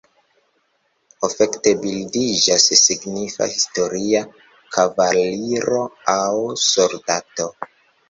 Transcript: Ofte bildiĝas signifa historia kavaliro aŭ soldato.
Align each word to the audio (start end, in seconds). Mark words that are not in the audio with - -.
Ofte 1.27 1.73
bildiĝas 1.83 2.65
signifa 2.81 3.49
historia 3.53 4.25
kavaliro 4.79 5.87
aŭ 6.19 6.29
soldato. 6.69 7.53